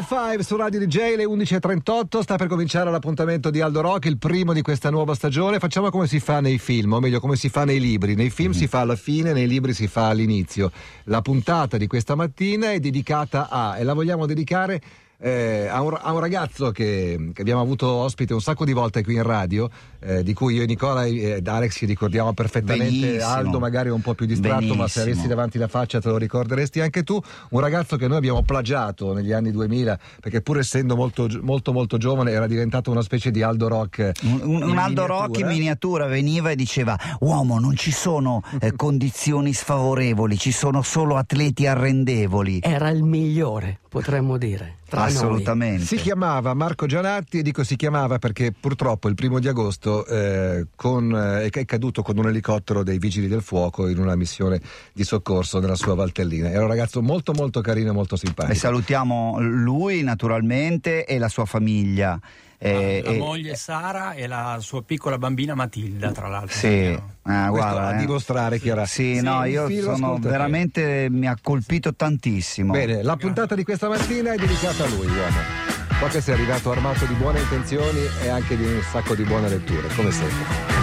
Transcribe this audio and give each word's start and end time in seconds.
Maroon 0.00 0.04
5 0.06 0.44
su 0.44 0.56
Radio 0.56 0.78
DJ, 0.80 1.16
le 1.16 1.24
11.38, 1.24 2.20
sta 2.20 2.36
per 2.36 2.46
cominciare 2.46 2.90
l'appuntamento 2.90 3.50
di 3.50 3.60
Aldo 3.60 3.80
Rock, 3.80 4.06
il 4.06 4.18
primo 4.18 4.52
di 4.52 4.62
questa 4.62 4.88
nuova 4.88 5.14
stagione. 5.14 5.58
Facciamo 5.58 5.90
come 5.90 6.06
si 6.06 6.20
fa 6.20 6.40
nei 6.40 6.58
film, 6.58 6.94
o 6.94 7.00
meglio 7.00 7.20
come 7.20 7.36
si 7.36 7.48
fa 7.48 7.64
nei 7.64 7.78
libri. 7.80 8.14
Nei 8.14 8.30
film 8.30 8.50
mm-hmm. 8.50 8.58
si 8.58 8.66
fa 8.66 8.80
alla 8.80 8.96
fine, 8.96 9.32
nei 9.32 9.46
libri 9.46 9.74
si 9.74 9.88
fa 9.88 10.08
all'inizio. 10.08 10.72
La 11.04 11.20
puntata 11.20 11.76
di 11.76 11.86
questa 11.86 12.14
mattina 12.14 12.72
è 12.72 12.80
dedicata 12.80 13.48
a, 13.50 13.78
e 13.78 13.84
la 13.84 13.92
vogliamo 13.92 14.26
dedicare 14.26 14.80
eh, 15.20 15.68
a, 15.68 15.82
un, 15.82 15.98
a, 16.00 16.12
un, 16.12 16.20
ragazzo 16.20 16.70
che, 16.70 17.30
che, 17.34 17.40
abbiamo 17.42 17.60
avuto 17.60 17.86
ospite 17.86 18.32
un 18.32 18.40
sacco 18.40 18.64
di 18.64 18.72
volte 18.72 19.02
qui 19.02 19.14
in 19.14 19.22
radio, 19.22 19.68
eh, 20.00 20.22
di 20.22 20.32
cui 20.32 20.54
io 20.54 20.62
e 20.62 20.66
Nicola 20.66 21.04
ed 21.06 21.46
Alex 21.46 21.76
ci 21.76 21.86
ricordiamo 21.86 22.32
perfettamente. 22.32 23.06
Benissimo. 23.06 23.30
Aldo 23.30 23.58
magari 23.58 23.90
è 23.90 23.92
un 23.92 24.00
po' 24.00 24.14
più 24.14 24.26
distratto, 24.26 24.60
Benissimo. 24.60 24.82
ma 24.82 24.88
se 24.88 25.02
avessi 25.02 25.26
davanti 25.26 25.58
la 25.58 25.68
faccia 25.68 26.00
te 26.00 26.08
lo 26.08 26.16
ricorderesti 26.16 26.80
anche 26.80 27.02
tu. 27.02 27.20
Un 27.50 27.60
ragazzo 27.60 27.96
che 27.96 28.08
noi 28.08 28.16
abbiamo 28.16 28.42
plagiato 28.42 29.12
negli 29.12 29.32
anni 29.32 29.50
2000, 29.50 29.98
perché 30.20 30.40
pur 30.40 30.58
essendo 30.58 30.96
molto 30.96 31.28
molto, 31.42 31.72
molto 31.72 31.98
giovane 31.98 32.30
era 32.30 32.46
diventato 32.46 32.90
una 32.90 33.02
specie 33.02 33.30
di 33.30 33.42
Aldo 33.42 33.68
Rock. 33.68 34.12
Un, 34.22 34.40
un, 34.42 34.62
un 34.62 34.78
Aldo 34.78 35.04
Rock 35.06 35.38
in 35.40 35.46
miniatura 35.48 36.06
veniva 36.06 36.50
e 36.50 36.56
diceva: 36.56 36.98
Uomo, 37.20 37.58
non 37.58 37.76
ci 37.76 37.92
sono 37.92 38.42
eh, 38.60 38.72
condizioni 38.76 39.52
sfavorevoli, 39.52 40.38
ci 40.38 40.52
sono 40.52 40.80
solo 40.80 41.16
atleti 41.16 41.66
arrendevoli. 41.66 42.60
Era 42.62 42.88
il 42.88 43.02
migliore, 43.02 43.80
potremmo 43.90 44.38
dire. 44.38 44.76
Assolutamente. 44.90 45.78
Noi. 45.78 45.86
Si 45.86 45.96
chiamava 45.96 46.54
Marco 46.54 46.86
Gianatti 46.86 47.40
e 47.40 47.42
dico 47.42 47.64
si 47.64 47.74
chiamava 47.74 48.18
perché 48.18 48.52
purtroppo 48.52 49.08
il 49.08 49.14
primo 49.14 49.40
di 49.40 49.48
agosto 49.48 50.06
eh, 50.06 50.68
con, 50.76 51.12
eh, 51.12 51.48
è 51.50 51.64
caduto 51.64 52.02
con 52.02 52.16
un 52.16 52.28
elicottero 52.28 52.84
dei 52.84 52.98
vigili 52.98 53.26
del 53.26 53.42
fuoco 53.42 53.88
in 53.88 53.98
una 53.98 54.14
missione 54.14 54.60
di 54.92 55.02
soccorso 55.02 55.58
nella 55.58 55.74
sua 55.74 55.94
Valtellina. 55.94 56.50
Era 56.50 56.62
un 56.62 56.68
ragazzo 56.68 57.02
molto 57.02 57.32
molto 57.32 57.60
carino 57.60 57.90
e 57.90 57.92
molto 57.92 58.14
simpatico. 58.14 58.54
E 58.54 58.56
salutiamo 58.56 59.38
lui 59.40 60.02
naturalmente 60.02 61.04
e 61.04 61.18
la 61.18 61.28
sua 61.28 61.44
famiglia. 61.44 62.18
Eh, 62.62 63.00
la, 63.02 63.12
la 63.12 63.16
moglie 63.16 63.54
Sara 63.54 64.12
e 64.12 64.26
la 64.26 64.58
sua 64.60 64.82
piccola 64.82 65.16
bambina 65.16 65.54
Matilda, 65.54 66.12
tra 66.12 66.28
l'altro. 66.28 66.54
Sì, 66.54 66.94
ah, 67.22 67.48
guarda, 67.48 67.86
a 67.86 67.94
eh. 67.94 67.96
dimostrare 67.96 68.60
che 68.60 68.68
era. 68.68 68.84
Sì, 68.84 69.14
sì 69.16 69.22
no, 69.22 69.44
io 69.44 69.66
sono 69.80 70.18
veramente 70.18 71.08
mi 71.08 71.26
ha 71.26 71.38
colpito 71.40 71.94
tantissimo. 71.94 72.72
Bene, 72.72 73.02
la 73.02 73.16
puntata 73.16 73.54
di 73.54 73.64
questa 73.64 73.88
mattina 73.88 74.34
è 74.34 74.36
dedicata 74.36 74.84
a 74.84 74.88
lui, 74.88 75.06
uomo. 75.06 75.70
So 76.00 76.06
che 76.08 76.20
sei 76.20 76.34
arrivato 76.34 76.70
armato 76.70 77.06
di 77.06 77.14
buone 77.14 77.40
intenzioni 77.40 78.00
e 78.22 78.28
anche 78.28 78.58
di 78.58 78.64
un 78.64 78.82
sacco 78.90 79.14
di 79.14 79.22
buone 79.22 79.48
letture, 79.48 79.88
come 79.96 80.10
sempre. 80.10 80.78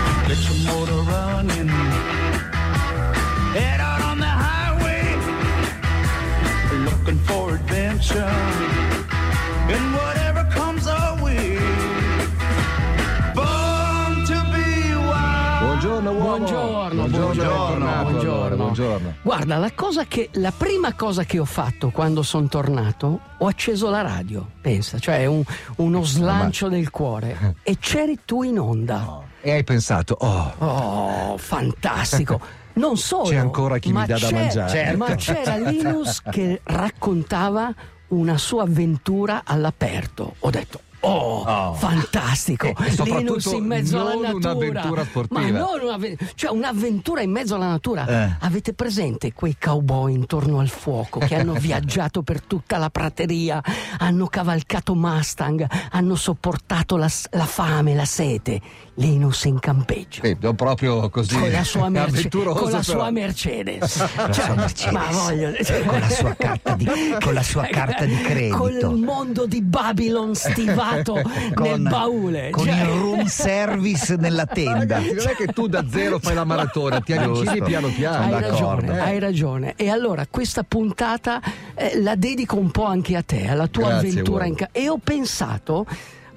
Head 3.54 3.80
out 3.80 4.02
on 4.02 4.18
the 4.20 4.26
highway, 4.26 5.16
looking 6.84 7.20
for 7.26 7.54
adventure, 7.54 8.24
and 9.70 9.94
whatever 9.94 10.27
Buongiorno 15.78 16.12
uomo. 16.12 16.26
Buongiorno, 16.26 17.08
buongiorno, 17.08 18.02
buongiorno, 18.02 18.56
buongiorno. 18.56 19.14
Guarda, 19.22 19.58
la, 19.58 19.72
cosa 19.76 20.06
che, 20.06 20.30
la 20.34 20.52
prima 20.52 20.94
cosa 20.94 21.24
che 21.24 21.38
ho 21.38 21.46
fatto 21.46 21.92
quando 21.92 22.24
sono 22.24 22.48
tornato, 22.48 23.20
ho 23.38 23.46
acceso 23.46 23.92
la 23.92 24.02
radio, 24.02 24.44
pensa, 24.60 24.98
cioè 24.98 25.28
un, 25.28 25.44
uno 25.76 26.02
slancio 26.02 26.68
del 26.68 26.90
cuore. 26.90 27.58
E 27.62 27.78
c'eri 27.78 28.18
tu 28.26 28.42
in 28.42 28.58
onda. 28.60 29.06
Oh. 29.08 29.24
E 29.40 29.52
hai 29.52 29.64
pensato, 29.64 30.18
oh. 30.20 30.54
Oh, 30.58 31.38
fantastico. 31.38 32.42
Non 32.78 32.98
solo. 32.98 33.30
C'è 33.30 33.36
ancora 33.36 33.78
chi 33.78 33.92
mi 33.92 34.06
dà 34.06 34.18
da 34.18 34.32
mangiare. 34.32 34.70
Certo. 34.70 34.98
Ma 34.98 35.16
c'era 35.16 35.58
Linus 35.70 36.22
che 36.24 36.62
raccontava 36.64 37.74
una 38.10 38.38
sua 38.38 38.64
avventura 38.64 39.42
all'aperto. 39.44 40.36
Ho 40.40 40.50
detto, 40.50 40.82
Oh, 41.02 41.44
oh, 41.46 41.74
fantastico! 41.74 42.74
E 42.88 43.04
Linus 43.04 43.46
in 43.46 43.66
mezzo 43.66 44.00
alla 44.00 44.32
natura. 44.32 44.52
un'avventura 44.52 45.04
sportiva. 45.04 45.42
Ma 45.42 45.50
non 45.50 45.80
una, 45.82 45.98
cioè 46.36 46.52
un'avventura 46.52 47.22
in 47.22 47.32
mezzo 47.32 47.56
alla 47.56 47.68
natura. 47.68 48.06
Eh. 48.08 48.36
Avete 48.40 48.74
presente 48.74 49.34
quei 49.34 49.56
cowboy 49.60 50.14
intorno 50.14 50.60
al 50.60 50.70
fuoco 50.70 51.20
che 51.20 51.36
hanno 51.36 51.54
viaggiato 51.60 52.24
per 52.24 52.42
tutta 52.42 52.78
la 52.78 52.90
prateria, 52.90 53.62
hanno 54.00 54.28
cavalcato 54.28 54.96
Mustang, 54.96 55.68
hanno 55.92 56.16
sopportato 56.16 56.98
la, 56.98 57.10
la 57.32 57.46
fame, 57.46 57.94
la 57.94 58.06
sete? 58.06 58.62
Linus 59.00 59.44
in 59.44 59.60
campeggio. 59.60 60.22
Sì, 60.24 60.36
proprio 60.56 61.10
così. 61.10 61.38
Con 61.38 61.52
la 61.52 61.64
sua, 61.64 61.90
merce- 61.90 62.30
con 62.30 62.72
la 62.72 62.82
sua 62.82 63.12
Mercedes. 63.12 64.04
Cioè, 64.32 64.56
Mercedes. 64.56 64.92
Ma 64.92 65.08
voglio... 65.12 65.52
con, 65.86 66.00
la 66.00 66.10
sua 66.10 66.34
carta 66.36 66.76
di, 66.76 66.88
con 67.22 67.34
la 67.34 67.44
sua 67.44 67.64
carta 67.66 68.06
di 68.06 68.16
credito. 68.22 68.58
Con 68.58 68.72
il 68.72 69.04
mondo 69.04 69.46
di 69.46 69.62
Babylon 69.62 70.34
stivato 70.88 71.22
con, 71.54 71.68
nel 71.68 71.82
baule. 71.82 72.50
Con 72.52 72.66
cioè... 72.66 72.82
il 72.82 72.86
room 72.86 73.26
service 73.26 74.16
nella 74.16 74.46
tenda. 74.48 74.78
Ragazzi, 74.80 75.14
non 75.14 75.28
è 75.28 75.36
che 75.36 75.48
tu 75.48 75.68
da 75.68 75.86
zero 75.90 76.20
fai 76.20 76.36
la 76.36 76.46
maratona, 76.46 77.00
ti 77.02 77.14
avvicini 77.14 77.62
piano 77.62 77.88
piano. 77.90 78.36
Hai 78.36 78.42
ragione, 78.42 78.96
eh. 78.96 79.00
hai 79.00 79.20
ragione. 79.20 79.74
E 79.76 79.90
allora 79.90 80.26
questa 80.30 80.64
puntata 80.64 81.42
eh, 81.76 82.00
la 82.02 82.16
dedico 82.16 82.58
un 82.58 82.72
po' 82.72 82.86
anche 82.86 83.16
a 83.16 83.22
te, 83.22 83.48
alla 83.48 83.68
tua 83.68 83.90
Grazie, 83.90 84.10
avventura 84.10 84.44
uomo. 84.44 84.48
in 84.48 84.56
casa. 84.56 84.72
E 84.72 84.90
ho 84.90 84.98
pensato 84.98 85.86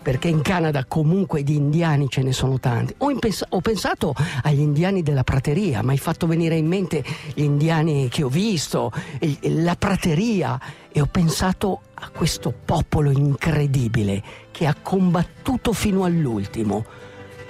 perché 0.03 0.29
in 0.29 0.41
Canada 0.41 0.85
comunque 0.87 1.43
di 1.43 1.57
indiani 1.57 2.09
ce 2.09 2.23
ne 2.23 2.33
sono 2.33 2.59
tanti. 2.59 2.95
Ho, 2.99 3.11
impens- 3.11 3.45
ho, 3.49 3.61
pensato 3.61 4.15
agli 4.43 4.61
indiani 4.61 5.03
della 5.03 5.25
prateria, 5.25 5.83
mi 5.83 5.91
hai 5.91 5.99
fatto 5.99 6.27
venire 6.27 6.57
in 6.57 6.67
mente 6.67 7.05
gli 7.35 7.43
indiani 7.43 8.09
che 8.09 8.23
ho 8.23 8.29
visto, 8.29 8.91
il, 9.21 9.63
la 9.63 9.77
prateria 9.77 10.59
e 10.93 11.01
ho 11.01 11.07
pensato 11.07 11.83
a 11.95 12.11
questo 12.11 12.53
popolo 12.65 13.11
incredibile 13.11 14.23
che 14.51 14.67
ha 14.67 14.75
combattuto 14.81 15.73
fino 15.73 16.05
all'ultimo, 16.05 16.85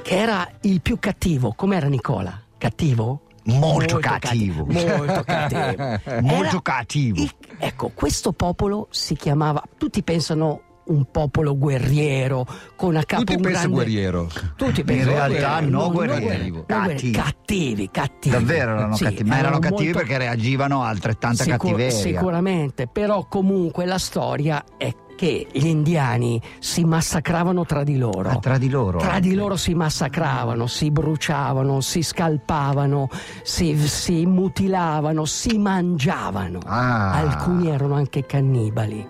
che 0.03 0.17
era 0.17 0.49
il 0.63 0.81
più 0.81 0.99
cattivo. 0.99 1.53
Com'era 1.55 1.87
Nicola? 1.87 2.41
Cattivo? 2.59 3.23
Molto, 3.45 3.67
molto 3.67 3.99
cattivo. 3.99 4.67
cattivo. 4.67 4.97
Molto 4.97 5.23
cattivo. 5.25 6.21
molto 6.21 6.47
Era, 6.47 6.61
cattivo. 6.63 7.23
Il, 7.23 7.31
ecco, 7.59 7.91
questo 7.95 8.33
popolo 8.33 8.89
si 8.91 9.15
chiamava, 9.17 9.63
tutti 9.77 10.03
pensano 10.03 10.63
un 10.87 11.07
popolo 11.11 11.57
guerriero 11.57 12.47
con 12.77 12.97
a 12.97 13.05
capo 13.05 13.23
Tutti 13.25 13.37
un 13.37 13.43
grande... 13.43 13.69
guerriero. 13.69 14.29
Tutti 14.57 14.81
In 14.81 15.05
realtà 15.05 15.27
guerriero. 15.29 15.69
no, 15.69 15.91
guerriero. 15.91 16.21
guerrieri. 16.21 16.65
Cattivi. 16.67 17.11
cattivi, 17.13 17.91
cattivi. 17.91 18.35
Davvero 18.37 18.73
erano 18.73 18.97
Sì, 18.97 19.05
cattivi, 19.05 19.29
ma 19.29 19.39
erano 19.39 19.59
cattivi 19.59 19.85
molto- 19.85 19.99
perché 19.99 20.19
reagivano 20.19 20.83
a 20.83 20.89
altrettanta 20.89 21.43
Sicur- 21.45 21.61
cattiveria. 21.61 21.91
Sicuramente, 21.97 22.87
però 22.89 23.27
comunque 23.29 23.85
la 23.87 23.99
storia 23.99 24.65
è 24.77 24.93
che 25.17 25.47
gli 25.53 25.67
indiani 25.67 26.41
si 26.61 26.83
massacravano 26.83 27.67
tra 27.67 27.85
di 27.85 27.99
loro. 27.99 28.31
Ah, 28.31 28.37
tra 28.39 28.57
di 28.57 28.71
loro. 28.71 28.99
Tra 29.01 29.21
di 29.21 29.35
loro 29.35 29.57
si 29.57 29.75
massacravano, 29.75 30.67
si 30.67 30.91
bruciavano, 30.91 31.83
si 31.83 32.03
scalpavano, 32.03 33.09
si, 33.43 33.77
si 33.87 34.25
mutilavano, 34.25 35.27
si 35.27 35.59
mangiavano. 35.59 36.61
Ah. 36.65 37.13
Alcuni 37.13 37.69
erano 37.69 37.95
anche 37.97 38.25
cannibali. 38.25 39.07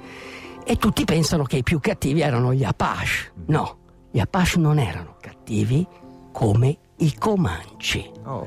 E 0.71 0.77
tutti 0.77 1.05
pensano 1.05 1.43
che 1.43 1.57
i 1.57 1.63
più 1.65 1.81
cattivi 1.81 2.21
erano 2.21 2.55
gli 2.55 2.63
Apache. 2.63 3.33
No, 3.47 3.79
gli 4.13 4.21
Apache 4.21 4.61
non 4.61 4.79
erano 4.79 5.17
cattivi 5.21 5.85
come 6.31 6.79
i 7.01 7.15
Comanci. 7.19 8.11
Oh. 8.25 8.47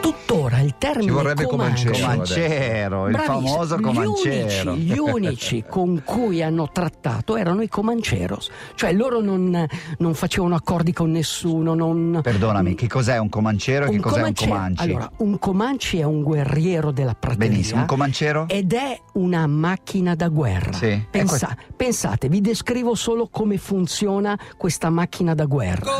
Tuttora 0.00 0.60
il 0.60 0.76
termine 0.78 1.08
Ci 1.08 1.10
vorrebbe 1.12 1.44
Comanche- 1.44 1.84
Comancero. 1.90 2.08
Comancero, 2.10 3.06
il 3.06 3.12
Bravissimo. 3.12 3.46
famoso 3.48 3.76
Comancero. 3.80 4.74
Gli 4.74 4.78
unici, 4.78 4.92
gli 4.94 4.98
unici 5.12 5.64
con 5.68 6.02
cui 6.04 6.42
hanno 6.42 6.70
trattato 6.72 7.36
erano 7.36 7.60
i 7.60 7.68
Comanceros, 7.68 8.50
cioè 8.74 8.92
loro 8.94 9.20
non, 9.20 9.66
non 9.98 10.14
facevano 10.14 10.54
accordi 10.54 10.92
con 10.94 11.10
nessuno. 11.10 11.74
Non... 11.74 12.20
Perdonami, 12.22 12.74
che 12.74 12.86
cos'è 12.88 13.18
un 13.18 13.28
Comancero 13.28 13.84
e 13.86 13.90
che 13.90 14.00
cos'è 14.00 14.22
un 14.22 14.32
Comancero- 14.32 14.50
Comanci? 14.52 14.82
Allora, 14.82 15.10
un 15.18 15.38
Comanci 15.38 15.98
è 15.98 16.04
un 16.04 16.22
guerriero 16.22 16.90
della 16.92 17.14
prateria. 17.14 17.48
Benissimo, 17.48 17.80
un 17.80 17.86
Comancero? 17.86 18.46
Ed 18.48 18.72
è 18.72 18.98
una 19.14 19.46
macchina 19.46 20.14
da 20.14 20.28
guerra. 20.28 20.72
Sì, 20.72 21.04
Pensa- 21.10 21.54
pensate, 21.76 22.28
vi 22.30 22.40
descrivo 22.40 22.94
solo 22.94 23.28
come 23.30 23.58
funziona 23.58 24.38
questa 24.56 24.88
macchina 24.88 25.34
da 25.34 25.44
guerra. 25.44 25.90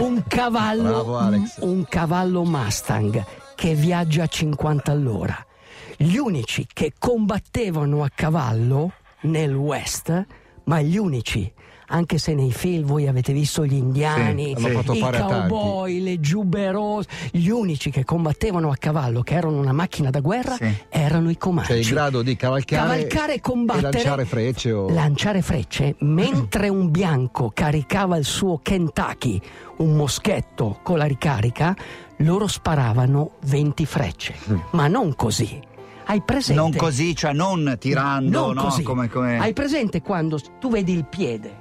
Un 0.00 0.22
cavallo, 0.26 1.04
Bravo, 1.04 1.46
un 1.60 1.84
cavallo 1.88 2.44
Mustang 2.44 3.24
che 3.54 3.74
viaggia 3.74 4.24
a 4.24 4.26
50 4.26 4.92
all'ora. 4.92 5.46
Gli 5.96 6.16
unici 6.16 6.66
che 6.72 6.92
combattevano 6.98 8.02
a 8.02 8.10
cavallo 8.14 8.92
nel 9.22 9.54
West, 9.54 10.26
ma 10.66 10.80
gli 10.80 10.96
unici, 10.96 11.52
anche 11.88 12.18
se 12.18 12.34
nei 12.34 12.50
film 12.52 12.84
voi 12.84 13.06
avete 13.06 13.32
visto 13.32 13.64
gli 13.64 13.74
indiani, 13.74 14.54
Sì, 14.56 14.66
i 14.66 15.00
cowboy, 15.00 16.00
le 16.00 16.18
giubbe 16.18 16.70
rose, 16.72 17.08
gli 17.30 17.48
unici 17.48 17.90
che 17.90 18.04
combattevano 18.04 18.70
a 18.70 18.76
cavallo, 18.76 19.22
che 19.22 19.34
erano 19.34 19.58
una 19.58 19.72
macchina 19.72 20.10
da 20.10 20.18
guerra, 20.20 20.56
Sì. 20.56 20.68
erano 20.88 21.30
i 21.30 21.36
comanci. 21.38 21.70
Cioè 21.72 21.82
in 21.82 21.88
grado 21.88 22.22
di 22.22 22.34
cavalcare, 22.34 22.82
Cavalcare 22.82 23.34
e 23.34 23.40
combattere. 23.40 23.88
e 23.88 23.92
lanciare 23.92 24.24
frecce 24.24 24.72
o... 24.72 24.88
Lanciare 24.88 25.42
frecce 25.42 25.94
mentre 26.00 26.68
un 26.68 26.90
bianco 26.90 27.52
caricava 27.54 28.16
il 28.16 28.24
suo 28.24 28.58
Kentucky, 28.60 29.40
un 29.78 29.94
moschetto 29.94 30.80
con 30.82 30.98
la 30.98 31.04
ricarica, 31.04 31.76
loro 32.20 32.48
sparavano 32.48 33.32
20 33.44 33.86
frecce. 33.86 34.34
Mm. 34.50 34.56
Ma 34.70 34.88
non 34.88 35.14
così. 35.14 35.60
Hai 36.08 36.22
presente? 36.22 36.60
Non 36.62 36.72
così, 36.72 37.14
cioè 37.16 37.32
non 37.32 37.76
tirando, 37.80 38.46
non 38.46 38.54
no? 38.54 38.62
così. 38.62 38.82
Come, 38.82 39.08
come... 39.08 39.38
Hai 39.38 39.52
presente 39.52 40.02
quando 40.02 40.38
tu 40.60 40.70
vedi 40.70 40.92
il 40.92 41.04
piede, 41.04 41.56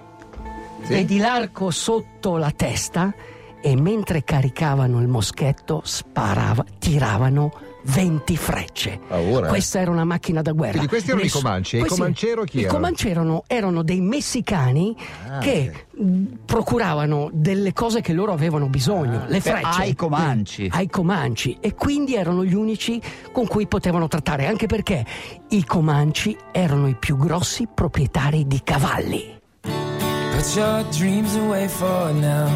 Sì. 0.84 0.94
vedi 0.94 1.18
l'arco 1.18 1.72
sotto 1.72 2.38
la 2.38 2.52
testa 2.52 3.14
e 3.60 3.76
mentre 3.76 4.24
caricavano 4.24 5.02
il 5.02 5.08
moschetto 5.08 5.82
sparava, 5.84 6.64
tiravano 6.78 7.52
20 7.88 8.36
frecce. 8.38 9.00
Paura, 9.08 9.46
eh. 9.46 9.50
Questa 9.50 9.80
era 9.80 9.92
una 9.92 10.04
macchina 10.04 10.42
da 10.42 10.52
guerra. 10.52 10.72
Quindi 10.72 10.88
questi 10.88 11.08
erano 11.10 11.22
i 11.22 11.26
Nessu- 11.26 11.42
Comanci, 11.42 11.78
e 11.78 11.80
i 11.82 11.86
Comancero 11.86 12.44
chi 12.44 12.58
I 12.58 12.62
erano? 12.62 12.74
Comanci 12.76 13.10
erano, 13.10 13.44
erano 13.48 13.84
dei 13.84 14.02
messicani 14.02 14.96
Ah, 15.30 15.38
che 15.40 15.72
ok. 15.94 16.02
mh, 16.04 16.24
procuravano 16.46 17.30
delle 17.32 17.74
cose 17.74 18.02
che 18.02 18.14
loro 18.14 18.32
avevano 18.34 18.68
bisogno, 18.68 19.22
Ah. 19.22 19.26
le 19.28 19.40
frecce. 19.42 19.82
ai 19.82 19.96
Comanci. 19.96 20.68
Ai 20.72 20.90
Comanci. 20.90 21.58
E 21.60 21.76
quindi 21.76 22.16
erano 22.16 22.44
gli 22.44 22.56
unici 22.56 23.00
con 23.32 23.46
cui 23.48 23.68
potevano 23.68 24.08
trattare, 24.08 24.48
anche 24.48 24.66
perché 24.66 25.06
i 25.50 25.64
Comanci 25.64 26.36
erano 26.52 26.88
i 26.88 26.96
più 26.96 27.18
grossi 27.18 27.68
proprietari 27.74 28.48
di 28.48 28.62
cavalli. 28.64 29.34
Put 29.62 30.56
your 30.56 30.84
dreams 30.90 31.36
away 31.36 31.68
for 31.68 32.12
now. 32.14 32.50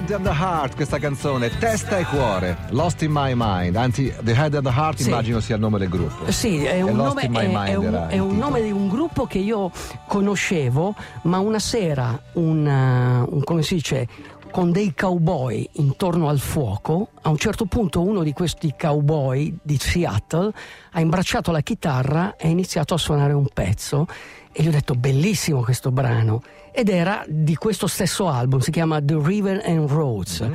Head 0.00 0.12
and 0.12 0.24
the 0.24 0.32
Heart 0.32 0.76
questa 0.76 0.98
canzone, 0.98 1.50
testa 1.58 1.98
e 1.98 2.04
cuore, 2.04 2.56
Lost 2.70 3.02
in 3.02 3.10
My 3.12 3.34
Mind, 3.36 3.76
anzi 3.76 4.10
The 4.22 4.32
Head 4.32 4.54
and 4.54 4.66
the 4.66 4.72
Heart 4.74 4.98
Sì. 5.00 5.08
immagino 5.08 5.40
sia 5.40 5.56
il 5.56 5.60
nome 5.60 5.78
del 5.78 5.90
gruppo. 5.90 6.30
Sì, 6.32 6.64
è 6.64 6.80
un, 6.80 6.96
nome, 6.96 7.22
è- 7.22 7.28
è 7.30 7.74
un- 7.74 8.06
è 8.08 8.18
un 8.18 8.36
nome 8.38 8.62
di 8.62 8.70
un 8.70 8.88
gruppo 8.88 9.26
che 9.26 9.36
io 9.38 9.70
conoscevo, 10.06 10.94
ma 11.24 11.38
una 11.38 11.58
sera, 11.58 12.18
un, 12.34 12.64
uh, 12.66 13.34
un- 13.34 13.44
come 13.44 13.62
si 13.62 13.74
dice, 13.74 14.08
con 14.50 14.72
dei 14.72 14.94
cowboy 14.94 15.68
intorno 15.72 16.28
al 16.30 16.38
fuoco, 16.40 17.08
a 17.20 17.28
un 17.28 17.36
certo 17.36 17.66
punto 17.66 18.00
uno 18.00 18.22
di 18.22 18.32
questi 18.32 18.74
cowboy 18.80 19.54
di 19.62 19.76
Seattle 19.78 20.50
ha 20.92 21.00
imbracciato 21.00 21.52
la 21.52 21.60
chitarra 21.60 22.36
e 22.36 22.48
ha 22.48 22.50
iniziato 22.50 22.94
a 22.94 22.98
suonare 22.98 23.34
un 23.34 23.46
pezzo 23.52 24.06
e 24.50 24.62
gli 24.62 24.68
ho 24.68 24.72
detto 24.72 24.94
bellissimo 24.94 25.60
questo 25.62 25.92
brano 25.92 26.42
ed 26.72 26.88
era 26.88 27.24
di 27.28 27.54
questo 27.56 27.86
stesso 27.86 28.28
album, 28.28 28.60
si 28.60 28.70
chiama 28.70 29.00
The 29.02 29.18
River 29.20 29.62
and 29.64 29.88
Roads. 29.88 30.48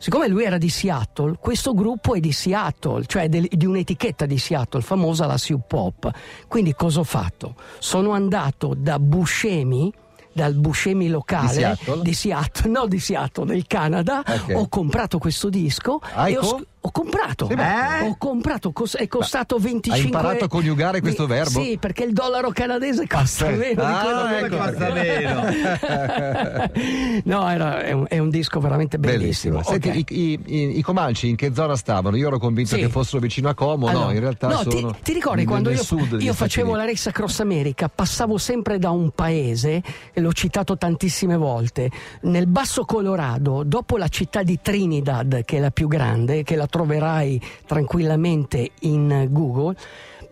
Siccome 0.00 0.28
lui 0.28 0.44
era 0.44 0.58
di 0.58 0.68
Seattle, 0.68 1.36
questo 1.40 1.74
gruppo 1.74 2.14
è 2.14 2.20
di 2.20 2.30
Seattle, 2.30 3.04
cioè 3.06 3.28
del- 3.28 3.48
di 3.50 3.66
un'etichetta 3.66 4.26
di 4.26 4.38
Seattle, 4.38 4.80
famosa 4.80 5.26
la 5.26 5.36
Sioux 5.36 5.60
Pop. 5.66 6.08
Quindi 6.46 6.72
cosa 6.74 7.00
ho 7.00 7.04
fatto? 7.04 7.56
Sono 7.80 8.12
andato 8.12 8.74
da 8.76 9.00
Buscemi, 9.00 9.92
dal 10.32 10.54
Buscemi 10.54 11.08
locale 11.08 11.48
Di 11.48 11.52
Seattle? 11.54 12.02
di 12.02 12.14
Seattle, 12.14 12.70
no 12.70 12.86
di 12.86 13.00
Seattle, 13.00 13.44
del 13.46 13.66
Canada, 13.66 14.22
Ok. 14.24 14.52
ho 14.54 14.68
comprato 14.68 15.18
questo 15.18 15.48
disco 15.48 16.00
Hai 16.14 16.34
e 16.34 16.38
ho, 16.38 16.60
ho 16.88 16.90
comprato, 16.90 17.48
ma- 17.54 18.02
ho 18.04 18.16
comprato, 18.16 18.72
cos- 18.72 18.96
è 18.96 19.06
costato 19.08 19.58
25 19.58 20.02
imparato 20.04 20.44
a 20.46 20.48
coniugare 20.48 21.00
questo 21.00 21.24
Sì, 21.24 21.28
verbo? 21.28 21.62
Sì, 21.62 21.76
perché 21.78 22.04
il 22.04 22.12
dollaro 22.14 22.48
canadese 22.50 23.06
costa 23.06 23.46
Sì. 23.46 23.52
meno 23.56 23.74
di 23.74 23.80
Ah, 23.92 24.38
ecco 24.38 24.56
costa 24.56 24.86
perché. 24.90 27.20
no, 27.24 27.48
era- 27.50 27.82
è, 27.82 27.92
un, 27.92 28.06
è 28.08 28.18
un 28.18 28.30
disco 28.30 28.58
veramente 28.60 28.98
bellissimo. 28.98 29.62
Senti, 29.62 29.88
Ok. 29.88 29.94
i, 29.96 30.04
i- 30.08 30.40
i- 30.46 30.78
i 30.78 30.82
Comanci 30.82 31.28
in 31.28 31.36
che 31.36 31.52
zona 31.54 31.76
stavano? 31.76 32.16
Io 32.16 32.28
ero 32.28 32.38
convinto 32.38 32.74
Sì. 32.74 32.80
che 32.80 32.88
fossero 32.88 33.20
vicino 33.20 33.48
a 33.50 33.54
Como, 33.54 33.86
no, 33.90 33.98
Allora, 33.98 34.12
in 34.14 34.20
realtà 34.20 34.48
no, 34.48 34.64
ti- 34.64 34.78
sono 34.78 34.96
ti, 35.02 35.12
ricordi 35.12 35.40
nel- 35.40 35.48
quando 35.48 35.70
io, 35.70 35.82
io 36.18 36.32
facevo 36.34 36.74
la 36.74 36.84
Race 36.84 37.10
Cross 37.12 37.40
America, 37.40 37.88
passavo 37.88 38.38
sempre 38.38 38.78
da 38.78 38.90
un 38.90 39.10
paese, 39.10 39.82
e 40.12 40.20
l'ho 40.20 40.32
citato 40.32 40.76
tantissime 40.78 41.36
volte, 41.36 41.90
nel 42.22 42.46
Basso 42.46 42.84
Colorado, 42.84 43.62
dopo 43.64 43.96
la 43.98 44.08
città 44.08 44.42
di 44.42 44.58
Trinidad, 44.62 45.44
che 45.44 45.58
è 45.58 45.60
la 45.60 45.70
più 45.70 45.86
grande, 45.88 46.42
che 46.42 46.56
la 46.56 46.66
troverai 46.78 47.42
tranquillamente 47.66 48.70
in 48.82 49.26
Google. 49.30 49.74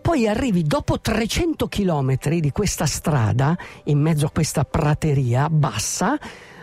Poi 0.00 0.28
arrivi 0.28 0.62
dopo 0.62 1.00
300 1.00 1.66
chilometri 1.66 2.38
di 2.38 2.52
questa 2.52 2.86
strada, 2.86 3.58
in 3.84 3.98
mezzo 3.98 4.26
a 4.26 4.30
questa 4.30 4.62
prateria 4.64 5.50
bassa, 5.50 6.16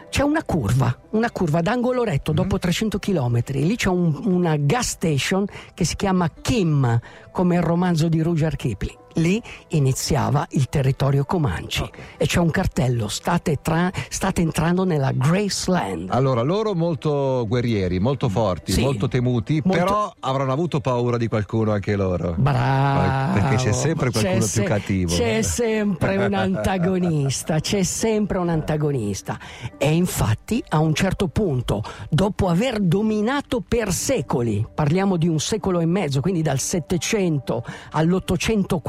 c'è 0.10 0.24
una 0.24 0.44
curva, 0.44 0.98
una 1.10 1.30
curva 1.32 1.60
d'angolo 1.60 2.04
retto 2.06 2.32
dopo 2.32 2.58
300 2.58 3.00
km. 3.00 3.42
Lì 3.48 3.76
c'è 3.76 3.90
un- 3.90 4.22
una 4.26 4.56
gas 4.56 4.92
station 4.92 5.46
che 5.74 5.84
si 5.84 5.98
chiama 5.98 6.30
Kim, 6.30 7.00
come 7.32 7.56
il 7.56 7.62
romanzo 7.62 8.08
di 8.08 8.22
Rudyard 8.22 8.56
Kipling. 8.56 9.02
Lì 9.16 9.42
iniziava 9.70 10.46
il 10.52 10.70
territorio 10.70 11.24
Comanci 11.26 11.88
e 12.18 12.26
c'è 12.26 12.40
un 12.40 12.50
cartello: 12.50 13.08
state, 13.08 13.60
tra- 13.62 13.92
state 14.10 14.42
entrando 14.42 14.84
nella 14.86 15.12
Graceland. 15.14 16.10
Allora, 16.12 16.42
loro 16.42 16.74
molto 16.74 17.46
guerrieri, 17.48 18.00
molto 18.00 18.30
forti, 18.30 18.72
Sì. 18.72 18.82
molto 18.82 19.08
temuti, 19.08 19.62
Molto- 19.64 19.84
però 19.84 20.14
avranno 20.20 20.52
avuto 20.52 20.80
paura 20.80 21.18
di 21.18 21.28
qualcuno 21.28 21.72
anche 21.72 21.96
loro. 21.96 22.34
Bravo. 22.38 23.34
Perché 23.34 23.56
c'è 23.56 23.72
sempre 23.72 24.10
qualcuno 24.12 24.36
C'è 24.36 24.40
più 24.40 24.48
se- 24.48 24.64
cattivo. 24.64 25.16
C'è 25.16 25.42
sempre 25.42 26.18
un 26.18 26.34
antagonista, 26.34 27.60
c'è 27.60 27.84
sempre 27.84 28.38
un 28.40 28.50
antagonista. 28.50 29.38
E 29.78 29.92
infatti 29.94 30.64
a 30.70 30.80
un 30.80 30.94
certo 30.94 31.28
punto, 31.28 31.84
dopo 32.10 32.48
aver 32.48 32.80
dominato 32.80 33.62
per 33.66 33.92
secoli, 33.92 34.66
parliamo 34.74 35.18
di 35.18 35.28
un 35.28 35.40
secolo 35.40 35.80
e 35.80 35.86
mezzo, 35.86 36.22
quindi 36.22 36.42
dal 36.42 36.60
700 36.60 37.64
all'840 37.92 38.82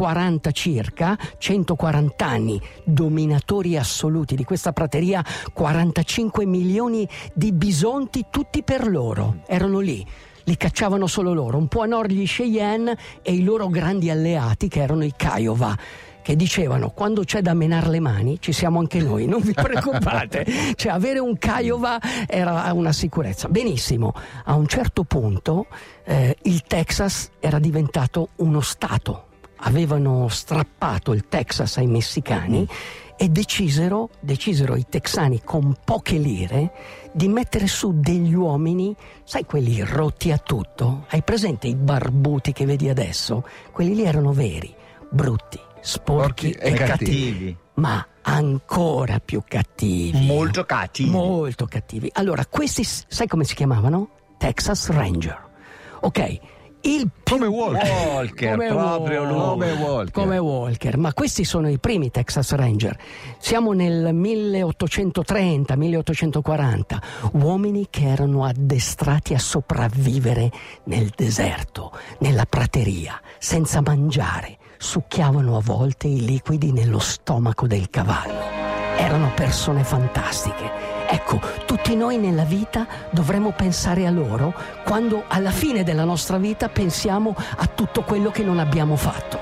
circa, 0.52 1.18
140 1.38 2.26
anni, 2.26 2.60
dominatori 2.84 3.76
assoluti 3.76 4.36
di 4.36 4.44
questa 4.44 4.72
prateria, 4.72 5.24
45 5.52 6.46
milioni 6.46 7.08
di 7.32 7.52
bisonti 7.52 8.26
tutti 8.30 8.62
per 8.62 8.88
loro, 8.88 9.42
erano 9.46 9.80
lì 9.80 10.06
li 10.46 10.56
cacciavano 10.56 11.06
solo 11.06 11.32
loro, 11.32 11.56
un 11.56 11.68
po' 11.68 11.80
a 11.80 11.86
nord 11.86 12.10
gli 12.10 12.26
Cheyenne 12.26 12.96
e 13.22 13.32
i 13.32 13.42
loro 13.42 13.68
grandi 13.68 14.10
alleati 14.10 14.68
che 14.68 14.82
erano 14.82 15.04
i 15.04 15.14
Kiowa 15.16 15.74
che 16.24 16.36
dicevano 16.36 16.88
quando 16.88 17.22
c'è 17.22 17.42
da 17.42 17.52
menare 17.52 17.90
le 17.90 18.00
mani 18.00 18.38
ci 18.40 18.52
siamo 18.52 18.78
anche 18.78 18.98
noi, 18.98 19.26
non 19.26 19.42
vi 19.42 19.52
preoccupate, 19.54 20.72
cioè 20.74 20.90
avere 20.90 21.18
un 21.18 21.36
Kiowa 21.36 22.00
era 22.26 22.72
una 22.72 22.92
sicurezza. 22.92 23.48
Benissimo, 23.48 24.14
a 24.44 24.54
un 24.54 24.66
certo 24.66 25.04
punto 25.04 25.66
eh, 26.04 26.34
il 26.44 26.62
Texas 26.62 27.30
era 27.40 27.58
diventato 27.58 28.30
uno 28.36 28.62
Stato, 28.62 29.23
avevano 29.66 30.28
strappato 30.28 31.12
il 31.12 31.28
Texas 31.28 31.76
ai 31.76 31.86
messicani 31.86 32.66
e 33.16 33.28
decisero, 33.28 34.10
decisero 34.20 34.74
i 34.74 34.86
texani 34.88 35.42
con 35.44 35.76
poche 35.84 36.18
lire 36.18 36.72
di 37.12 37.28
mettere 37.28 37.66
su 37.66 37.92
degli 38.00 38.34
uomini, 38.34 38.94
sai 39.22 39.44
quelli 39.44 39.80
rotti 39.82 40.32
a 40.32 40.38
tutto? 40.38 41.06
Hai 41.08 41.22
presente 41.22 41.68
i 41.68 41.76
barbuti 41.76 42.52
che 42.52 42.66
vedi 42.66 42.88
adesso? 42.88 43.46
Quelli 43.70 43.94
lì 43.94 44.04
erano 44.04 44.32
veri, 44.32 44.74
brutti, 45.08 45.60
sporchi 45.80 46.50
e 46.50 46.72
e, 46.72 46.74
cattivi. 46.74 46.86
cattivi. 46.86 47.56
ma 47.74 48.06
ancora 48.22 49.20
più 49.20 49.42
cattivi. 49.46 50.26
Molto 50.26 50.64
cattivi. 50.64 51.10
Molto 51.10 51.66
cattivi. 51.66 52.10
Allora, 52.14 52.44
questi 52.46 52.82
sai 52.84 53.28
come 53.28 53.44
si 53.44 53.54
chiamavano? 53.54 54.08
Texas 54.38 54.88
Ranger. 54.90 55.52
Ok, 56.00 56.38
il 56.84 57.08
più- 57.22 57.36
Come 57.36 57.46
Walker. 57.46 57.90
Walker, 58.12 58.50
Come 58.50 58.66
proprio 58.68 59.24
lui. 59.24 59.38
Come 59.40 59.72
Walker. 59.72 60.12
come 60.12 60.38
Walker, 60.38 60.96
ma 60.98 61.12
questi 61.14 61.44
sono 61.44 61.68
i 61.68 61.78
primi 61.78 62.10
Texas 62.10 62.52
Ranger. 62.52 62.96
Siamo 63.38 63.72
nel 63.72 64.14
1830-1840, 64.14 66.98
uomini 67.32 67.86
che 67.90 68.04
erano 68.06 68.44
addestrati 68.44 69.34
a 69.34 69.38
sopravvivere 69.38 70.50
nel 70.84 71.10
deserto, 71.14 71.92
nella 72.18 72.44
prateria, 72.44 73.20
senza 73.38 73.80
mangiare, 73.80 74.58
succhiavano 74.78 75.56
a 75.56 75.60
volte 75.60 76.06
i 76.06 76.24
liquidi 76.24 76.72
nello 76.72 76.98
stomaco 76.98 77.66
del 77.66 77.88
cavallo. 77.90 78.62
Erano 78.96 79.32
persone 79.34 79.82
fantastiche. 79.82 80.93
Ecco, 81.14 81.40
tutti 81.64 81.94
noi 81.94 82.18
nella 82.18 82.42
vita 82.42 82.88
dovremmo 83.10 83.52
pensare 83.52 84.04
a 84.04 84.10
loro 84.10 84.52
quando 84.84 85.22
alla 85.28 85.52
fine 85.52 85.84
della 85.84 86.02
nostra 86.02 86.38
vita 86.38 86.68
pensiamo 86.68 87.36
a 87.56 87.66
tutto 87.66 88.02
quello 88.02 88.32
che 88.32 88.42
non 88.42 88.58
abbiamo 88.58 88.96
fatto. 88.96 89.38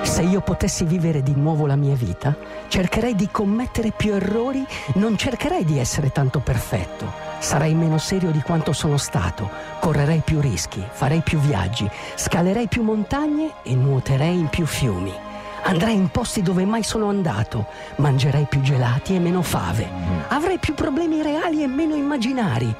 Se 0.00 0.22
io 0.22 0.40
potessi 0.40 0.84
vivere 0.84 1.22
di 1.22 1.34
nuovo 1.34 1.66
la 1.66 1.76
mia 1.76 1.94
vita, 1.94 2.34
cercherei 2.68 3.14
di 3.14 3.28
commettere 3.30 3.92
più 3.94 4.14
errori, 4.14 4.64
non 4.94 5.18
cercherei 5.18 5.66
di 5.66 5.78
essere 5.78 6.10
tanto 6.10 6.40
perfetto. 6.40 7.12
Sarei 7.40 7.74
meno 7.74 7.98
serio 7.98 8.30
di 8.30 8.40
quanto 8.40 8.72
sono 8.72 8.96
stato, 8.96 9.50
correrei 9.80 10.22
più 10.24 10.40
rischi, 10.40 10.82
farei 10.92 11.20
più 11.20 11.38
viaggi, 11.40 11.86
scalerei 12.14 12.68
più 12.68 12.82
montagne 12.82 13.52
e 13.62 13.74
nuoterei 13.74 14.38
in 14.38 14.48
più 14.48 14.64
fiumi. 14.64 15.27
Andrei 15.62 15.94
in 15.94 16.08
posti 16.08 16.42
dove 16.42 16.64
mai 16.64 16.82
sono 16.82 17.08
andato, 17.08 17.66
mangerei 17.96 18.46
più 18.48 18.60
gelati 18.60 19.14
e 19.14 19.18
meno 19.18 19.42
fave, 19.42 19.88
avrei 20.28 20.58
più 20.58 20.74
problemi 20.74 21.22
reali 21.22 21.62
e 21.62 21.66
meno 21.66 21.94
immaginari. 21.94 22.74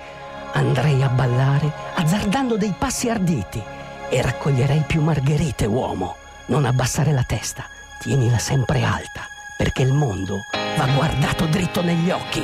Andrei 0.53 1.03
a 1.03 1.09
ballare 1.09 1.71
azzardando 1.95 2.57
dei 2.57 2.75
passi 2.77 3.11
arditi 3.11 3.63
e 4.09 4.23
raccoglierei 4.23 4.85
più 4.87 5.03
margherite, 5.03 5.67
uomo. 5.67 6.17
Non 6.47 6.65
abbassare 6.65 7.13
la 7.13 7.25
testa, 7.25 7.65
tienila 8.01 8.39
sempre 8.39 8.83
alta, 8.83 9.27
perché 9.57 9.83
il 9.83 9.93
mondo 9.93 10.45
va 10.77 10.87
guardato 10.87 11.45
dritto 11.45 11.83
negli 11.83 12.11
occhi. 12.11 12.43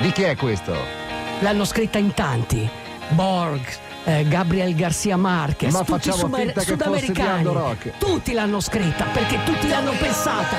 Di 0.00 0.10
chi 0.10 0.22
è 0.22 0.34
questo? 0.34 0.74
L'hanno 1.40 1.64
scritta 1.64 1.98
in 1.98 2.12
tanti. 2.14 2.68
Borg, 3.10 3.64
eh, 4.04 4.24
Gabriel 4.28 4.74
Garcia 4.74 5.16
Marquez, 5.16 5.72
Ma 5.72 5.82
tutti 5.84 6.12
sumer- 6.12 6.58
sudamericani, 6.60 7.48
tutti 7.98 8.32
l'hanno 8.32 8.60
scritta 8.60 9.04
perché 9.06 9.38
tutti 9.44 9.68
l'hanno 9.68 9.92
pensata. 9.98 10.56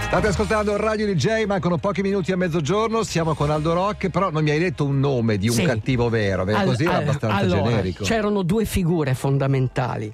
State 0.00 0.26
ascoltando 0.26 0.72
il 0.72 0.78
Radio 0.78 1.06
DJ, 1.06 1.44
mancano 1.46 1.78
pochi 1.78 2.02
minuti 2.02 2.32
a 2.32 2.36
mezzogiorno, 2.36 3.02
siamo 3.02 3.32
con 3.34 3.50
Aldo 3.50 3.72
Rock, 3.72 4.10
però 4.10 4.30
non 4.30 4.42
mi 4.42 4.50
hai 4.50 4.58
detto 4.58 4.84
un 4.84 5.00
nome 5.00 5.38
di 5.38 5.48
un 5.48 5.54
Sì. 5.54 5.62
cattivo 5.62 6.10
vero, 6.10 6.44
beh, 6.44 6.52
Al- 6.52 6.66
così 6.66 6.84
era 6.84 6.96
abbastanza 6.98 7.36
allora, 7.36 7.62
generico. 7.62 8.04
C'erano 8.04 8.42
due 8.42 8.66
figure 8.66 9.14
fondamentali. 9.14 10.12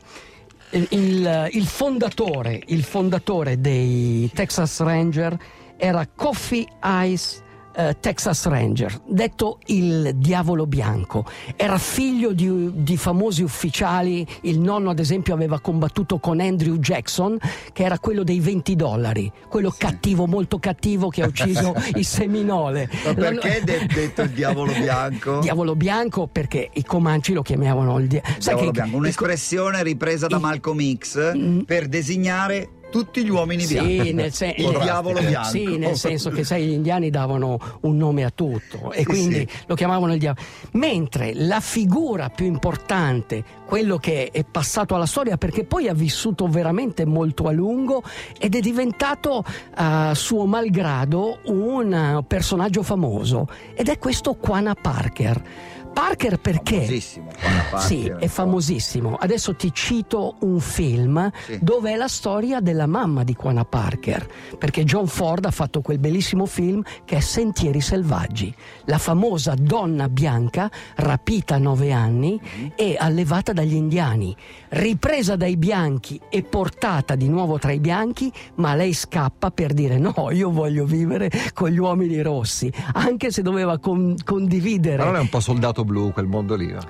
Il- 0.70 1.48
il 1.52 1.66
fondatore, 1.66 2.62
il 2.66 2.84
fondatore 2.84 3.60
dei 3.60 4.30
Texas 4.32 4.78
Ranger 4.80 5.36
era 5.76 6.06
Coffee 6.14 6.64
Ice 7.06 7.42
eh, 7.78 7.96
Texas 8.00 8.44
Ranger, 8.46 9.00
detto 9.06 9.60
il 9.66 10.10
diavolo 10.16 10.66
bianco. 10.66 11.24
Era 11.54 11.78
figlio 11.78 12.32
di, 12.32 12.70
di 12.74 12.96
famosi 12.96 13.44
ufficiali, 13.44 14.26
il 14.42 14.58
nonno 14.58 14.90
ad 14.90 14.98
esempio 14.98 15.32
aveva 15.32 15.60
combattuto 15.60 16.18
con 16.18 16.40
Andrew 16.40 16.76
Jackson, 16.78 17.38
che 17.72 17.84
era 17.84 18.00
quello 18.00 18.24
dei 18.24 18.40
20 18.40 18.74
dollari, 18.74 19.30
quello 19.48 19.72
cattivo, 19.76 20.26
molto 20.26 20.58
cattivo 20.58 21.08
che 21.08 21.22
ha 21.22 21.26
ucciso 21.26 21.72
i 21.94 22.02
Seminole. 22.02 22.90
Ma 23.04 23.14
perché 23.14 23.62
de- 23.62 23.86
detto 23.86 24.22
il 24.22 24.30
diavolo 24.30 24.72
bianco? 24.72 25.38
Diavolo 25.48 25.76
bianco 25.76 26.26
perché 26.26 26.68
i 26.72 26.82
comanci 26.84 27.32
lo 27.32 27.42
chiamavano 27.42 27.98
il 28.00 28.08
dia- 28.08 28.22
sai 28.38 28.54
Diavolo 28.54 28.70
bianco, 28.72 28.96
un'espressione 28.96 29.82
ripresa 29.84 30.26
da 30.26 30.38
Malcolm 30.38 30.80
X 30.96 31.64
per 31.64 31.86
designare 31.86 32.70
tutti 32.90 33.24
gli 33.24 33.28
uomini 33.28 33.66
bianchi. 33.66 34.02
Sì, 34.02 34.12
nel, 34.12 34.32
sen- 34.32 34.54
il 34.56 34.78
diavolo 34.80 35.20
bianco. 35.20 35.48
Sì, 35.48 35.76
nel 35.76 35.96
senso 35.96 36.30
che 36.30 36.44
sai, 36.44 36.66
gli 36.66 36.72
indiani 36.72 37.10
davano 37.10 37.58
un 37.82 37.96
nome 37.96 38.24
a 38.24 38.30
tutto 38.30 38.92
e 38.92 39.04
quindi 39.04 39.46
sì. 39.48 39.48
lo 39.66 39.74
chiamavano 39.74 40.12
il 40.12 40.18
diavolo. 40.18 40.46
Mentre 40.72 41.32
la 41.34 41.60
figura 41.60 42.28
più 42.30 42.46
importante, 42.46 43.44
quello 43.66 43.98
che 43.98 44.30
è 44.32 44.44
passato 44.44 44.94
alla 44.94 45.06
storia 45.06 45.36
perché 45.36 45.64
poi 45.64 45.88
ha 45.88 45.94
vissuto 45.94 46.46
veramente 46.46 47.04
molto 47.04 47.48
a 47.48 47.52
lungo 47.52 48.02
ed 48.38 48.54
è 48.54 48.60
diventato 48.60 49.44
a 49.74 50.14
suo 50.14 50.46
malgrado 50.46 51.40
un 51.46 51.92
eh, 51.92 52.24
personaggio 52.26 52.82
famoso 52.82 53.46
ed 53.74 53.88
è 53.88 53.98
questo 53.98 54.34
Quana 54.34 54.74
Parker. 54.74 55.76
Parker 55.98 56.38
perché? 56.38 56.76
Famosissimo, 56.76 57.26
Parker. 57.40 57.80
Sì, 57.80 58.06
è 58.20 58.28
famosissimo. 58.28 59.16
Adesso 59.16 59.56
ti 59.56 59.72
cito 59.74 60.36
un 60.42 60.60
film 60.60 61.28
Sì. 61.44 61.58
dove 61.60 61.90
è 61.90 61.96
la 61.96 62.06
storia 62.06 62.60
della 62.60 62.86
mamma 62.86 63.24
di 63.24 63.34
Quana 63.34 63.64
Parker, 63.64 64.24
perché 64.56 64.84
John 64.84 65.08
Ford 65.08 65.44
ha 65.46 65.50
fatto 65.50 65.80
quel 65.80 65.98
bellissimo 65.98 66.46
film 66.46 66.82
che 67.04 67.16
è 67.16 67.20
Sentieri 67.20 67.80
selvaggi, 67.80 68.54
la 68.84 68.98
famosa 68.98 69.54
donna 69.58 70.08
bianca 70.08 70.70
rapita 70.94 71.56
a 71.56 71.58
nove 71.58 71.90
anni 71.90 72.40
e 72.76 72.94
allevata 72.96 73.52
dagli 73.52 73.74
indiani, 73.74 74.36
ripresa 74.68 75.34
dai 75.34 75.56
bianchi 75.56 76.20
e 76.30 76.44
portata 76.44 77.16
di 77.16 77.28
nuovo 77.28 77.58
tra 77.58 77.72
i 77.72 77.80
bianchi, 77.80 78.32
ma 78.56 78.76
lei 78.76 78.92
scappa 78.92 79.50
per 79.50 79.72
dire 79.72 79.98
no, 79.98 80.30
io 80.30 80.52
voglio 80.52 80.84
vivere 80.84 81.28
con 81.54 81.70
gli 81.70 81.78
uomini 81.78 82.22
rossi, 82.22 82.72
anche 82.92 83.32
se 83.32 83.42
doveva 83.42 83.78
con- 83.78 84.14
condividere 84.24 85.02
non 85.02 85.16
è 85.16 85.20
un 85.20 85.28
po' 85.28 85.40
soldato 85.40 85.86
blu 85.88 86.12
quel 86.12 86.26
mondo 86.26 86.54
lì? 86.54 86.68
no? 86.70 86.80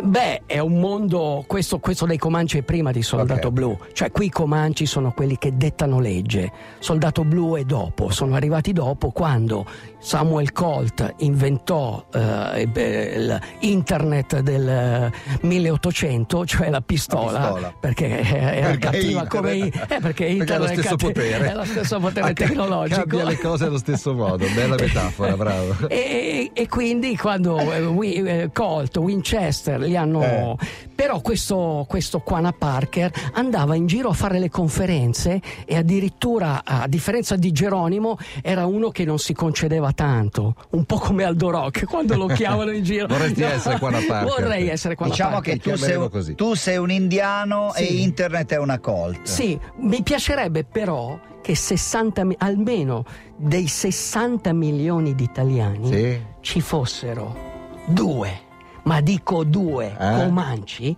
Beh, 0.00 0.42
è 0.46 0.58
un 0.60 0.78
mondo, 0.78 1.42
questo, 1.48 1.80
questo 1.80 2.06
dei 2.06 2.18
Comanci 2.18 2.58
è 2.58 2.62
prima 2.62 2.92
di 2.92 3.02
Soldato 3.02 3.48
Ok. 3.48 3.52
Blu, 3.52 3.78
cioè 3.94 4.12
qui 4.12 4.26
i 4.26 4.30
Comanci 4.30 4.86
sono 4.86 5.10
quelli 5.12 5.36
che 5.38 5.56
dettano 5.56 5.98
legge, 5.98 6.52
Soldato 6.78 7.24
Blu 7.24 7.56
è 7.56 7.64
dopo, 7.64 8.10
sono 8.10 8.36
arrivati 8.36 8.72
dopo 8.72 9.10
quando 9.10 9.66
Samuel 9.98 10.52
Colt 10.52 11.14
inventò 11.18 12.04
eh, 12.12 12.68
beh, 12.68 13.40
l'internet 13.60 14.38
del 14.38 14.68
eh, 14.68 15.12
1800, 15.40 16.46
cioè 16.46 16.70
la 16.70 16.80
pistola, 16.80 17.40
pistola. 17.40 17.74
perché 17.80 18.20
era 18.20 18.66
Perché 18.68 18.78
cattiva 18.78 19.26
come... 19.26 19.52
internet. 19.54 19.90
eh, 19.92 20.00
perché 20.00 20.24
lo 20.26 20.30
internet 20.30 20.68
è 20.68 20.72
stesso 20.74 20.88
catti- 20.90 21.04
potere. 21.06 21.50
è 21.50 21.54
lo 21.54 21.64
stesso 21.64 21.98
potere 21.98 22.32
tecnologico. 22.34 23.00
Cambia 23.00 23.24
le 23.24 23.38
cose 23.38 23.64
allo 23.64 23.78
stesso 23.78 24.14
modo, 24.14 24.46
bella 24.54 24.76
metafora, 24.78 25.36
bravo. 25.36 25.88
E, 25.88 26.50
e 26.54 26.68
quindi 26.68 27.16
quando 27.16 27.58
eh, 27.58 28.42
eh, 28.42 28.47
Colt, 28.52 28.96
Winchester 28.96 29.78
li 29.80 29.96
hanno... 29.96 30.22
Eh. 30.22 30.86
Però 30.98 31.20
questo, 31.20 31.84
questo 31.88 32.18
Quana 32.20 32.52
Parker 32.52 33.12
andava 33.34 33.76
in 33.76 33.86
giro 33.86 34.08
a 34.08 34.12
fare 34.14 34.38
le 34.40 34.50
conferenze 34.50 35.40
e 35.64 35.76
addirittura, 35.76 36.62
a 36.64 36.88
differenza 36.88 37.36
di 37.36 37.52
Geronimo, 37.52 38.18
era 38.42 38.66
uno 38.66 38.88
che 38.90 39.04
non 39.04 39.18
si 39.18 39.32
concedeva 39.32 39.92
tanto, 39.92 40.54
un 40.70 40.84
po' 40.84 40.98
come 40.98 41.22
Aldo 41.22 41.50
Rock 41.50 41.84
quando 41.86 42.16
lo 42.16 42.26
chiamano 42.26 42.72
in 42.72 42.82
giro. 42.82 43.06
Vorresti 43.08 43.42
essere 43.42 43.78
Quana 43.78 44.00
Parker. 44.06 44.28
Vorrei 44.40 44.68
essere 44.68 44.96
Quana 44.96 45.12
Diciamo 45.12 45.34
Parker. 45.34 45.58
che 45.58 45.70
tu 45.70 45.76
sei, 45.76 46.08
così. 46.10 46.34
tu 46.34 46.54
sei 46.54 46.76
un 46.78 46.90
indiano 46.90 47.72
e 47.74 47.84
Sì. 47.86 48.02
internet 48.02 48.52
è 48.52 48.58
una 48.58 48.80
colt. 48.80 49.20
Sì, 49.22 49.56
mi 49.82 50.02
piacerebbe 50.02 50.64
però 50.64 51.16
che 51.40 51.54
60 51.54 52.24
mi- 52.24 52.34
almeno 52.38 53.04
dei 53.36 53.68
60 53.68 54.52
milioni 54.52 55.14
di 55.14 55.22
italiani 55.22 55.92
Sì. 55.92 56.20
ci 56.40 56.60
fossero 56.60 57.47
due, 57.88 58.40
ma 58.84 59.00
dico 59.00 59.44
due, 59.44 59.86
Eh? 59.98 60.24
comanci 60.24 60.96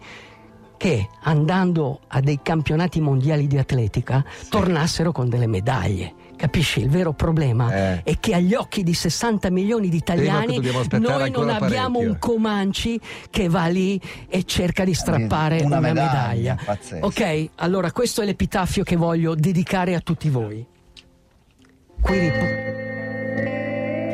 che 0.76 1.08
andando 1.24 2.00
a 2.08 2.20
dei 2.20 2.40
campionati 2.42 3.00
mondiali 3.02 3.46
di 3.46 3.58
atletica 3.58 4.24
tornassero 4.48 5.12
con 5.12 5.28
delle 5.28 5.46
medaglie. 5.46 6.14
Capisci? 6.36 6.80
Il 6.80 6.88
vero 6.88 7.12
problema 7.12 7.70
Eh. 7.98 8.02
è 8.02 8.18
che 8.18 8.32
agli 8.34 8.54
occhi 8.54 8.82
di 8.82 8.94
60 8.94 9.50
milioni 9.50 9.90
di 9.90 9.98
italiani 9.98 10.58
noi 10.92 11.30
non 11.30 11.50
abbiamo 11.50 11.98
parecchio. 11.98 12.12
un 12.12 12.18
Comanci 12.18 12.98
che 13.28 13.48
va 13.50 13.66
lì 13.66 14.00
e 14.26 14.44
cerca 14.44 14.84
di 14.84 14.94
strappare 14.94 15.56
Una 15.60 15.76
una, 15.76 15.92
medaglia, 15.92 16.56
medaglia. 16.66 17.04
Ok, 17.06 17.48
allora 17.56 17.92
questo 17.92 18.22
è 18.22 18.24
l'epitafio 18.24 18.82
che 18.84 18.96
voglio 18.96 19.34
dedicare 19.34 19.94
a 19.94 20.00
tutti 20.00 20.30
voi. 20.30 20.64
Qui, 22.00 22.18
ripo- 22.18 22.46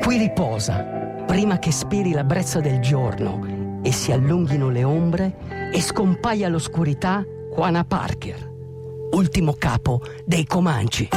qui 0.04 0.18
riposa, 0.18 0.95
prima 1.36 1.58
che 1.58 1.70
spiri 1.70 2.12
la 2.12 2.24
brezza 2.24 2.60
del 2.60 2.80
giorno 2.80 3.80
e 3.82 3.92
si 3.92 4.10
allunghino 4.10 4.70
le 4.70 4.84
ombre 4.84 5.70
e 5.70 5.82
scompaia 5.82 6.48
l'oscurità, 6.48 7.22
Juana 7.54 7.84
Parker, 7.84 8.50
ultimo 9.10 9.52
capo 9.52 10.00
dei 10.24 10.46
Comanci. 10.46 11.10